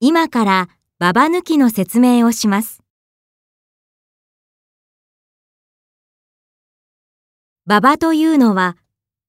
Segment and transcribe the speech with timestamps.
[0.00, 0.68] 今から
[0.98, 2.82] ババ抜きの説明をします。
[7.66, 8.76] ババというのは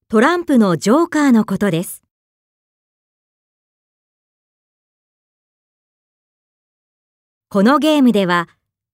[0.09, 2.03] トランプのジョーカーのことです。
[7.49, 8.49] このゲームでは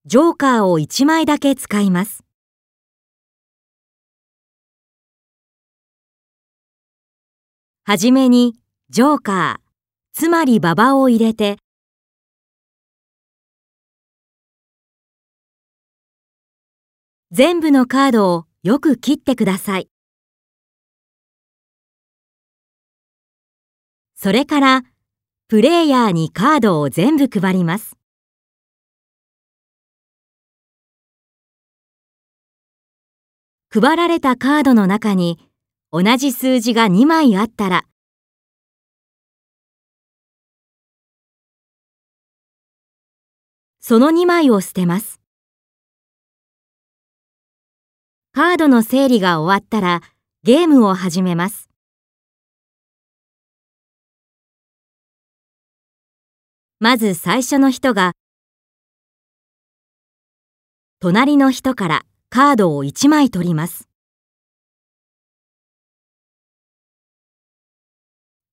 [0.06, 2.24] ジョーカーを1枚だけ使います。
[7.84, 8.54] はじめに
[8.90, 9.61] ジョーカー、
[10.14, 11.57] つまりババを入れて、
[17.32, 19.89] 全部のカードをよく切ってください。
[24.15, 24.84] それから、
[25.47, 27.98] プレイヤーにカードを全部配ります。
[33.73, 35.39] 配られたカードの中に
[35.89, 37.86] 同じ数字が2枚あったら、
[43.84, 45.20] その2枚を捨てます。
[48.32, 50.02] カードの整理が終わったら
[50.44, 51.68] ゲームを始めます。
[56.80, 58.12] まず最初の人が
[61.00, 63.90] 隣の人からカードを1枚取ります。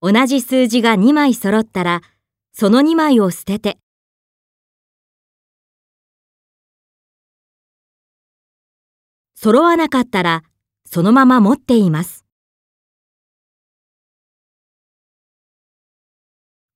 [0.00, 2.00] 同じ数字が2枚揃ったら
[2.52, 3.76] その2枚を捨てて
[9.40, 10.42] 揃わなかったら
[10.84, 12.24] そのまま持っています。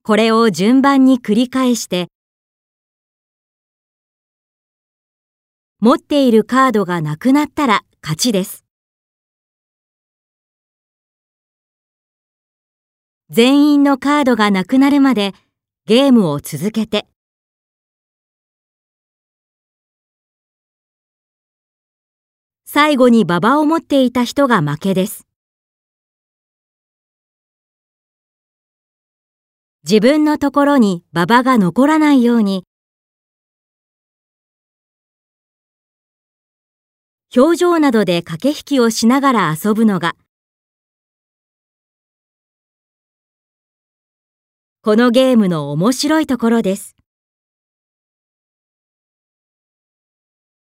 [0.05, 2.07] これを順番に繰り返して
[5.81, 8.65] 持っているカードがなくなったら勝ちです。
[13.29, 15.33] 全員のカードがなくなるまで
[15.87, 17.09] ゲームを続けて
[22.75, 25.27] 最後に馬場を持っていた人が負けです。
[29.85, 32.65] 自分のところに馬場が残らないように
[37.37, 40.15] 表情などで駆け引きをしながら遊ぶのが
[44.81, 46.97] このゲームの面白いところです。